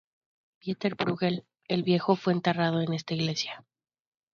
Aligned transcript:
Pieter 0.57 0.95
Bruegel 0.95 1.45
el 1.67 1.83
Viejo 1.83 2.15
fue 2.15 2.33
enterrado 2.33 2.81
en 2.81 2.91
esta 2.93 3.13
iglesia. 3.13 3.63